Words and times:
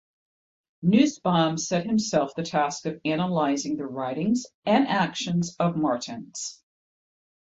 Nussbaum 0.81 1.59
set 1.59 1.85
himself 1.85 2.33
the 2.33 2.41
task 2.41 2.87
of 2.87 2.99
analysing 3.05 3.77
the 3.77 3.85
'writings 3.85 4.47
and 4.65 4.87
actions' 4.87 5.55
of 5.59 5.75
Martens. 5.77 6.63